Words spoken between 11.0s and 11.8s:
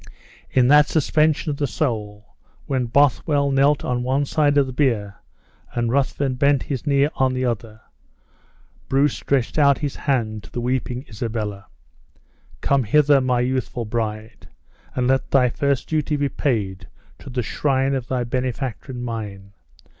Isabella;